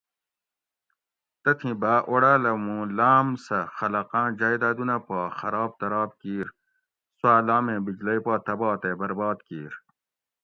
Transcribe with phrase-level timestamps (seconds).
[1.43, 6.47] تتھی بھاۤ اوڑاۤلہ موں لاۤم سہ خلقاں جائدادونہ پا خراب تراب کِیر
[7.19, 9.73] سواۤ لامیں بجلئ پا تباہ تے برباد کِیر